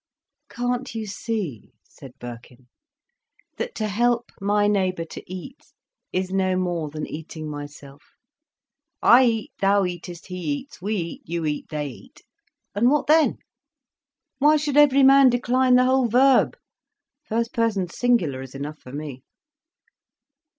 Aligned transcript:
"Can't 0.49 0.95
you 0.95 1.05
see," 1.05 1.73
said 1.87 2.17
Birkin, 2.17 2.67
"that 3.57 3.75
to 3.75 3.87
help 3.87 4.31
my 4.41 4.67
neighbour 4.67 5.05
to 5.05 5.23
eat 5.31 5.59
is 6.11 6.31
no 6.33 6.55
more 6.57 6.89
than 6.89 7.05
eating 7.05 7.47
myself. 7.47 8.01
'I 9.03 9.23
eat, 9.25 9.51
thou 9.59 9.85
eatest, 9.85 10.25
he 10.25 10.37
eats, 10.39 10.81
we 10.81 10.95
eat, 10.95 11.21
you 11.25 11.45
eat, 11.45 11.69
they 11.69 11.85
eat'—and 11.89 12.89
what 12.89 13.05
then? 13.05 13.37
Why 14.39 14.57
should 14.57 14.75
every 14.75 15.03
man 15.03 15.29
decline 15.29 15.75
the 15.75 15.85
whole 15.85 16.07
verb. 16.07 16.57
First 17.23 17.53
person 17.53 17.87
singular 17.87 18.41
is 18.41 18.55
enough 18.55 18.79
for 18.79 18.91
me." 18.91 19.21